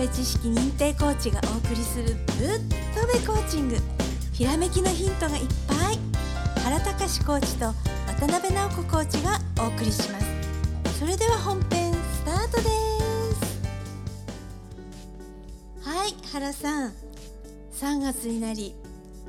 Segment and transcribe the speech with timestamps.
[0.00, 2.16] 辺知識認定コーチがお送りするぶっ
[2.98, 3.76] とべコーチング。
[4.32, 5.98] ひらめきのヒントがいっぱい。
[6.62, 7.66] 原隆コーチと
[8.06, 10.26] 渡辺直子コーチがお送りします。
[10.98, 12.70] それでは本編スタートです。
[15.82, 16.94] はい原さん。
[17.74, 18.74] 3月になり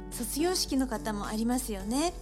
[0.09, 2.13] 卒業式の方もありますよね。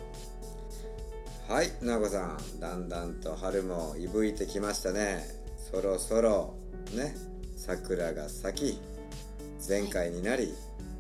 [1.48, 2.40] はい直子さん。
[2.60, 5.24] だんだんと春もいぶいてきましたね。
[5.72, 6.56] そろそろ
[6.96, 7.29] ね。
[7.60, 8.80] 桜が咲き
[9.68, 10.54] 前回になり、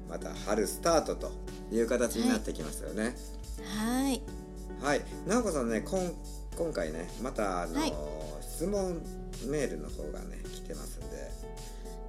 [0.10, 1.32] また春スタートと
[1.72, 3.16] いう形になってきますよね。
[3.78, 4.22] はい。
[4.82, 5.02] はい。
[5.26, 6.14] 直子さんねこん
[6.58, 7.94] 今回ねまたあの、はい。
[8.42, 9.02] 質問
[9.48, 11.32] メールの方がね来てますんで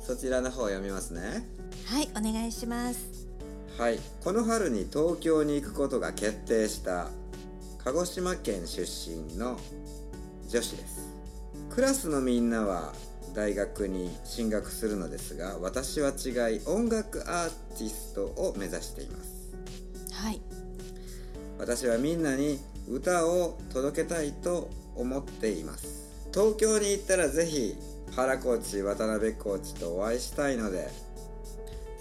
[0.01, 1.47] そちらの方を読みますね。
[1.87, 3.29] はいお願いします。
[3.79, 4.01] はい。
[4.25, 7.09] この春に東京に行くことが決定した
[7.85, 9.59] 鹿児島県出身の
[10.49, 11.09] 女子です。
[11.71, 12.93] クラスのみんなは
[13.35, 19.51] 大学に進学するのですが私は違い音楽アーティストを目指しています。
[20.13, 20.41] はい。
[21.59, 26.11] 私はみんなに歌を届けたいと思っています。
[26.33, 27.77] 東京に行ったらぜひ
[28.15, 30.89] 原コーチ渡辺コーチとお会いしたいので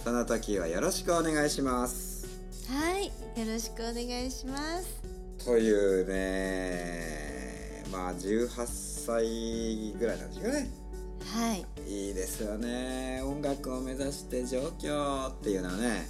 [0.03, 2.27] その時はよろしくお願いします。
[2.67, 3.11] はいよ
[3.45, 5.02] ろしくお願いします。
[5.43, 10.78] というねまあ18歳ぐらいなんですよね
[11.25, 11.66] はい。
[11.88, 13.22] いいですよね。
[13.23, 16.08] 音楽を目指して上京っていうのはね。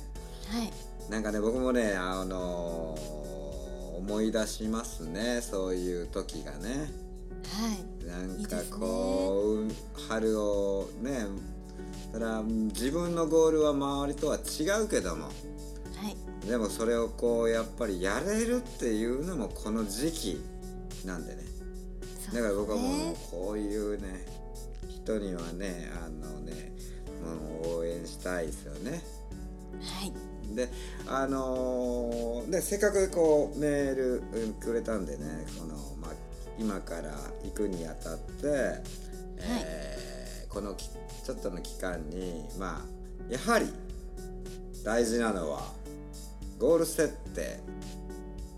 [0.47, 1.11] はい。
[1.11, 2.95] なんかね僕もねあの
[3.97, 5.41] 思い出しますね。
[5.41, 6.91] そういう時がね。
[7.45, 8.05] はい。
[8.05, 9.71] なんかこう
[10.07, 11.25] 春をね
[12.11, 15.25] ただ自分のゴールは周りとは違うけども。
[15.25, 15.31] は
[16.09, 16.47] い。
[16.47, 20.41] でもそれをこうやっぱりやれるっていうのもこの時期
[21.05, 21.43] なんでね。
[22.33, 24.25] だから僕はもうこういうね
[25.09, 26.71] 人にはねあのね
[27.23, 29.01] もう応援したいですよね。
[29.81, 30.13] はい。
[30.55, 30.69] で
[31.07, 36.11] あのーでせっかくこうメールうんくれたんでねこの、まあ、
[36.59, 37.11] 今から
[37.43, 38.21] 行くにあたって、
[39.37, 39.99] えー
[40.53, 43.67] このきちょっとの期間にまあやはり
[44.83, 45.61] 大事なのは
[46.57, 47.59] ゴール設定。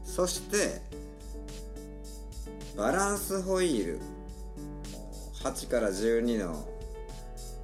[0.03, 0.81] そして
[2.75, 3.99] バランスホイール
[5.43, 6.67] 8から12の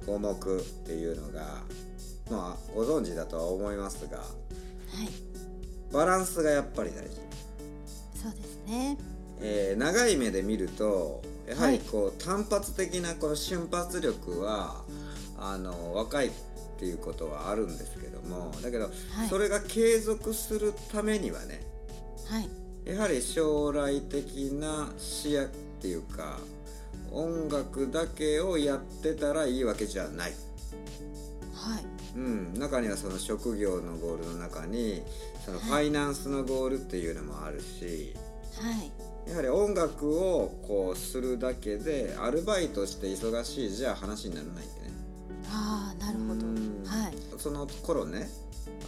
[0.06, 1.62] 項目っていうのが
[2.30, 5.92] まあご存知だとは思いますがはい。
[5.92, 7.16] バランスがやっぱり大事、
[8.22, 8.98] そうですね。
[9.40, 11.86] えー長い目で見るとやはりはい。
[11.86, 14.82] こう、単発的なこの瞬発力は
[15.38, 16.30] あの若いっ
[16.78, 18.90] ていうことはあるんですけどもだけど、は
[19.24, 19.28] い。
[19.28, 21.62] それが継続するためにはね
[22.28, 22.48] はい。
[22.84, 25.48] やはり将来的な視野っ
[25.80, 26.38] ていうか
[27.12, 30.32] 音楽だけをやってたらいいわけじゃない。
[31.54, 31.84] はい。
[32.16, 35.02] うん、中にはその職業のゴールの中に
[35.44, 38.14] そのフはァイナンスのゴールっていうのもあるし
[38.60, 38.72] は
[39.26, 39.30] い。
[39.30, 44.68] やはり音楽をこうするだけでアルバイトして忙しいじゃ話にならないんでね。
[45.50, 46.32] ああなるほど。
[46.32, 46.82] うん。
[46.86, 47.14] はい。
[47.36, 48.28] その頃ね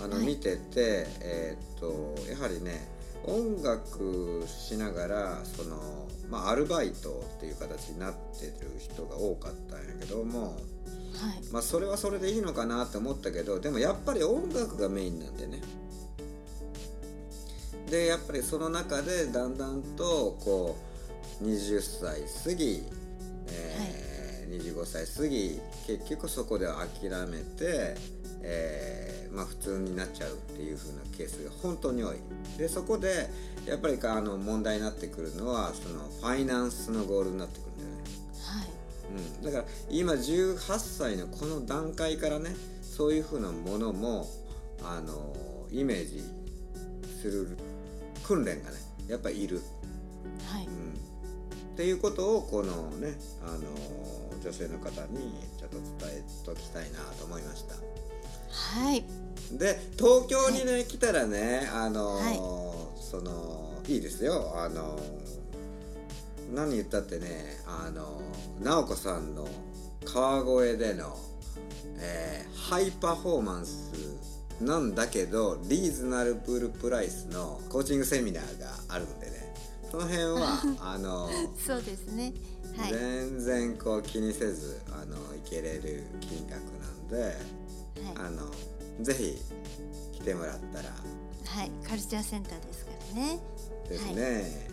[0.03, 0.27] あのはい。
[0.27, 2.89] 見てて、えーっとやはりね
[3.25, 5.77] 音楽しながらその、
[6.31, 10.57] まあ、アルバイトっていう形になってる人が多かったんやけども、はい。
[11.53, 15.61] まあ、それはそれでいいのかなって思ったけどでもやっぱり音楽がメインなんでね。
[17.91, 20.77] でやっぱりその中でだんだんとこ
[21.41, 22.85] う20歳過ぎ、
[23.49, 24.01] えー
[24.51, 27.95] 25歳過ぎ結局そこで諦めて、
[28.43, 32.17] えーまあ、普通になっちゃうっていう風なケースが本当に多い。
[32.59, 33.29] でそこで
[33.67, 37.97] やっぱりかあの問題になってくるのはそのファイナンスのゴールになってくるんだよね。
[38.43, 38.69] はい。
[39.11, 42.51] うん、だから今18歳のこの段階からね
[42.83, 44.27] そういうふうなものも
[44.83, 45.35] あの
[45.71, 46.23] イメージ
[47.21, 47.57] する
[48.25, 48.77] 訓練がね
[49.09, 49.61] やっぱりいる、
[50.47, 50.67] はい。
[50.67, 50.93] うん、
[51.75, 53.61] っていうことをこのねあの
[54.43, 57.75] 女性の方にちょっと伝えときたいなと思いました。
[57.75, 58.00] はい
[59.53, 62.37] で東京にね、来たらねあの、はい。
[63.11, 64.53] そのいいですよ。
[64.57, 64.99] あの
[66.53, 68.21] 何言ったってねあの
[68.61, 69.49] 直子さんの
[70.05, 71.17] 川越での、
[71.99, 73.91] えーハイパフォーマンス
[74.61, 79.53] なんだけどリーズナブルプライスのコーチングセミナーがあるんでね。
[79.91, 81.29] その辺は あの
[81.67, 82.33] そうですね。
[82.77, 82.93] はい。
[82.93, 87.23] 全然こう気にせずあのいけれる金額なんで。
[87.23, 87.35] はい。
[88.15, 88.43] あの
[89.03, 89.37] ぜひ
[90.13, 90.89] 来てもらったら。
[91.47, 93.41] はいカルチャーセンターですからね。
[93.89, 94.71] ですね。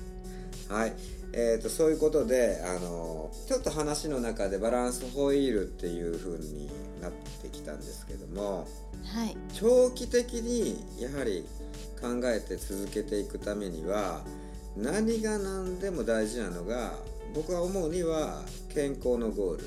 [0.69, 0.94] はい、
[1.33, 6.69] えー、とそういうことであのちょっと話の中でバランスホイールっていうふうに
[7.01, 8.68] なってきたんですけども
[9.06, 9.38] はい。
[9.53, 11.45] 長期的にやはり
[12.01, 14.21] 考えて続けていくためには
[14.75, 16.94] 何が何でも大事なのが
[17.33, 18.41] 僕は思うには
[18.73, 19.63] 健康のゴール。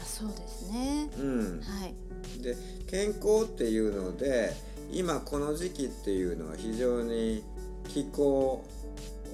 [0.00, 1.08] あそうですね。
[1.18, 1.94] うん、はい。
[2.42, 2.56] で
[2.86, 4.52] 健康っていうので
[4.92, 7.42] 今この時期っていうのは非常に
[7.88, 8.64] 気候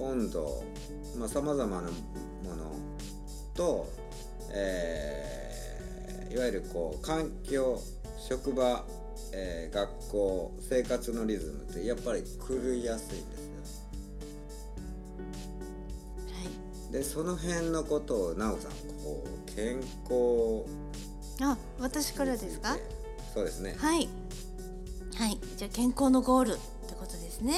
[0.01, 0.63] 温度
[1.29, 2.73] さまざ、まなもの
[3.55, 3.87] と、
[4.53, 7.79] えーいわゆるこう環境
[8.27, 8.87] 職場、
[9.35, 13.53] えー学校生活のリズムってやっぱり狂いやすいんですよ。
[16.89, 18.71] はいでその辺のことを直さん
[19.05, 20.65] こう健康
[21.43, 22.79] あ私からですか？
[23.35, 23.75] そうですね。
[23.79, 24.09] はい。
[25.17, 25.39] はい。
[25.57, 26.55] じゃあ健康のゴールっ
[26.89, 27.55] てことですね。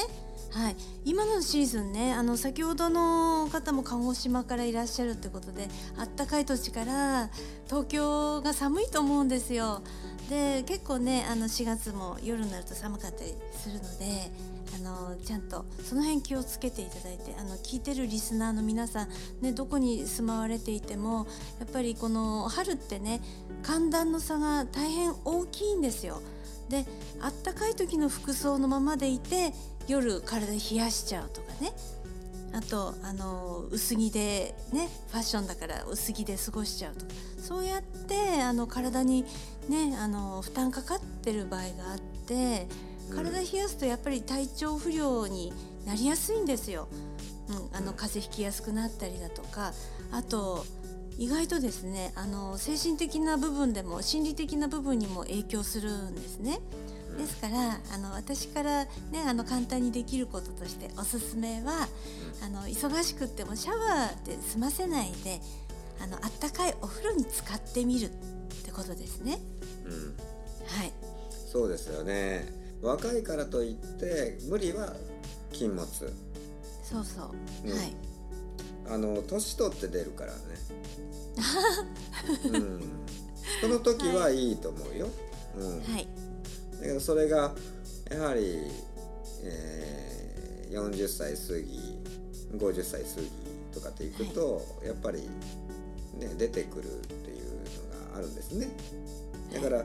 [0.52, 0.76] はい。
[1.04, 5.68] 今のシーズンねあの先ほどの方も鹿児島からいらっしゃるってことで
[5.98, 7.28] あったかい土地から
[7.66, 9.82] 東京が寒いと思うんですよ。
[10.28, 14.30] で結構ねあの4月も夜になると寒かったりするので
[14.74, 19.08] あのちゃんとその辺気をつけていただいてあの聞いてるリスナーの皆さん、
[19.40, 21.26] ね、どこに住まわれていても
[21.60, 23.20] やっぱりこの春ってね
[23.62, 26.20] 寒暖の差が大変大きいんですよ。
[26.68, 26.86] で
[27.20, 29.52] あったかい時の服装のままでいて
[29.86, 31.72] 夜体冷やしちゃうとかね
[32.54, 39.26] あとあの薄着でねファッションだから薄着で過ごしちゃうとかそうやってあの体に
[39.68, 42.66] ねあの負担かかってる場合があって
[43.14, 45.52] 体冷やすとやっぱり体調不良に
[45.86, 46.88] なりやすいんですよ。
[47.48, 49.72] うん、あの風邪ひきやすくなったりだとか。
[50.10, 50.64] あと
[51.18, 56.60] 意外とですねあの精神的な部分でも心理的な部分にも影響するんですね。
[57.16, 58.90] ですからあの私から、ね、
[59.24, 61.86] あの簡単にできることとしておすすめは
[62.42, 65.40] あの忙しくってもシャワーで済ませないで
[66.02, 68.10] あのあったかいお風呂に使ってみる
[68.44, 69.38] ってことですね。
[69.84, 70.16] うん。
[70.66, 70.92] はい、
[71.50, 72.52] そうですよね。
[72.82, 74.94] 若いからといって無理は
[75.52, 75.86] 禁物。
[76.82, 77.30] そうそう、
[77.64, 77.76] うん。
[77.76, 77.96] はい。
[78.86, 80.38] あの年取って出るからね。
[82.52, 82.80] うん。
[83.60, 85.08] その時はいいと思うよ、
[85.56, 85.80] うん。
[85.80, 86.08] はい。
[86.80, 87.54] だけどそれが
[88.10, 88.70] やはり、
[89.42, 90.14] えー
[90.74, 91.98] 40歳過ぎ
[92.58, 93.30] 50歳過ぎ
[93.72, 95.22] とかっていくと、やっぱり、
[96.18, 96.88] ね、出てくる
[98.14, 98.68] あるんですね
[99.52, 99.84] だから、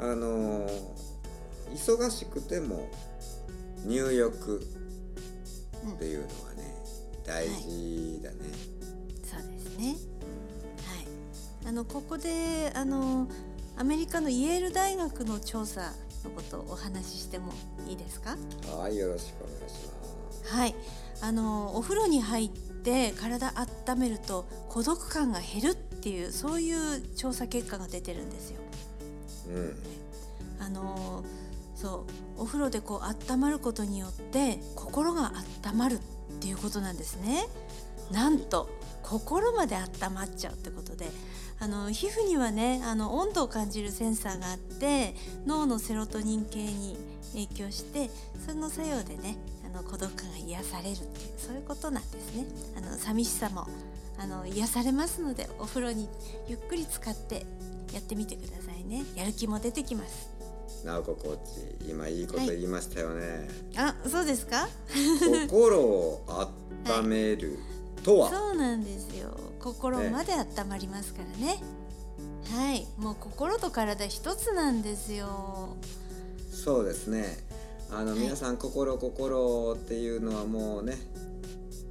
[0.00, 1.00] あのー
[1.72, 2.88] 忙しくても
[3.86, 6.74] 入浴っていうのはね、
[7.24, 8.36] 大事だね、
[9.22, 9.86] そうですね。
[9.86, 11.68] はい。
[11.68, 13.28] あのここであの
[13.76, 15.92] アメリカのイェール大学の調査
[16.24, 17.52] のことをお話ししても
[17.88, 18.36] いいですか？
[18.76, 20.74] はいよろしくお願いしますはい。
[21.20, 23.52] あのお風呂に入って体
[23.86, 28.60] 温めると孤独感が減るっていうそういう調査結果が出てるんですよ。
[29.48, 29.76] うん
[30.58, 31.24] あの
[31.74, 32.06] そ
[32.38, 35.32] うお風呂でこう温まることによって心が
[35.64, 35.98] 温まるっ
[36.40, 37.46] ていうことなんですね。
[38.10, 38.68] なんと
[39.02, 41.06] 心まで温まっちゃうってことで
[41.58, 45.14] あの皮膚にはねあの温度を感じるセンサーがあって
[45.46, 46.96] 脳のセロトニン系に
[47.32, 48.10] 影響して
[48.46, 49.36] その作用でね
[49.70, 51.06] の孤独感が癒されるっていう
[51.38, 52.46] そういうことなんですね。
[52.76, 53.66] あの寂しさも
[54.18, 56.08] あの癒されますのでお風呂に
[56.48, 57.46] ゆっくり使って
[57.92, 59.04] やってみてくださいね。
[59.16, 60.28] やる気も出てきます。
[60.84, 64.66] 直子コーチ今いいこと言いましたよね、あ、そうですか？
[65.46, 66.24] 心を
[66.88, 67.58] 温める
[68.02, 69.36] とは、そうなんですよ。
[69.60, 71.62] 心まで温まりますからね。
[72.50, 75.76] はい、もう心と体一つなんですよ。
[76.50, 77.36] そうですね
[77.92, 80.96] あの、はい皆さん心心っていうのはもうね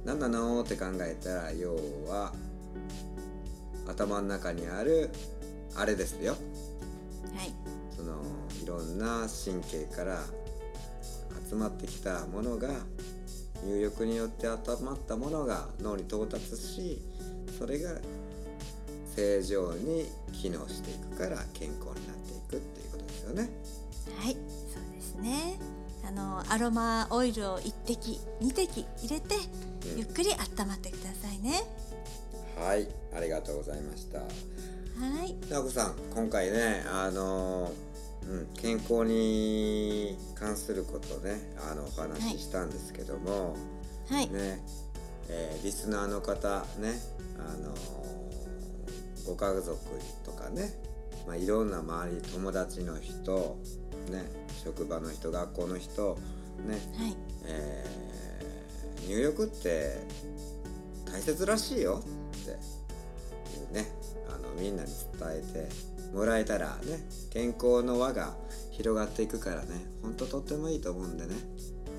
[0.04, 1.74] 何なのって考えたら要
[2.08, 2.32] は
[3.86, 5.10] 頭の中にある
[5.76, 6.36] あれですよ
[7.36, 7.52] はい、
[7.94, 8.22] その
[8.62, 10.24] いろんな神経から
[11.48, 12.68] 集まってきたものが
[13.64, 17.02] 入浴によって温まったものが脳に到達し
[17.58, 17.90] それが
[19.14, 23.50] 正常に機能していくから健康になっていくっていうことですよね。
[24.18, 25.58] はい、そうですね。
[26.10, 29.40] あのアロマオイルを一滴二滴入れて、うん
[29.96, 31.62] ゆっくり温まってくださいね。
[32.58, 32.86] はい、
[33.16, 34.18] ありがとうございました。
[34.18, 34.24] は
[35.24, 37.72] い、直子さん、今回ね、あの
[38.28, 43.56] うん、健康に関することね、あのお話ししたんですけども、
[44.10, 44.60] はい、ね、
[45.28, 47.00] えーリスナーの方ね、
[47.38, 47.74] あの
[49.26, 49.78] ご家族
[50.24, 50.74] とかね、
[51.26, 53.56] まあ、いろんな周り友達の人、
[54.10, 54.24] ね、
[54.64, 56.18] 職場の人学校の人、
[56.66, 58.00] ねはい、えー
[59.06, 59.96] 入浴って
[61.04, 62.02] 大切らしいよ
[62.32, 62.54] ってい
[63.64, 63.90] うね
[64.28, 64.88] あのみんなに
[65.18, 65.68] 伝え
[66.08, 67.00] てもらえたらね
[67.30, 68.34] 健康の輪が
[68.70, 69.68] 広がっていくからね
[70.02, 71.34] ほんととってもいいと思うんでね。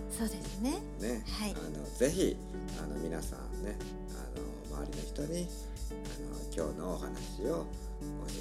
[0.10, 0.72] そうですね。
[1.00, 1.56] ね、はい。
[1.56, 2.36] あのぜひ
[2.82, 3.78] あの皆さんね
[4.12, 5.48] あの周りの人に
[5.90, 7.66] あの今日のお話を教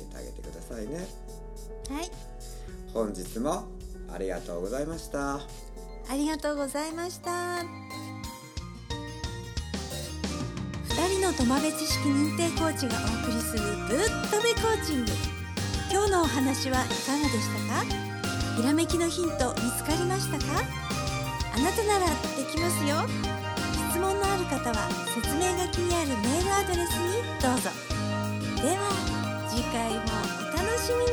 [0.08, 1.06] えてあげてくださいね。
[1.88, 2.10] はい
[2.92, 3.68] 本日も
[4.12, 5.36] ありがとうございました。
[5.36, 5.40] あ
[6.12, 7.62] りがとうございました。
[7.62, 7.68] 二
[11.18, 13.98] 人の友部知識認定コーチがお送りするぶっ
[14.30, 15.12] とべコーチング。
[15.90, 16.94] 今日のお話はいかがで
[17.40, 17.84] したか？
[18.56, 20.44] ひらめきのヒント見つかりましたか？
[21.54, 22.12] あなたならで
[22.50, 23.06] きますよ。
[23.90, 27.70] 質問のある方は説明書きにあるメールアドレスにどうぞ。
[28.60, 28.90] では
[29.48, 30.00] 次回も
[30.52, 31.10] お楽しみに。